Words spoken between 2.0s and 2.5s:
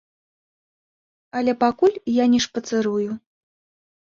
я не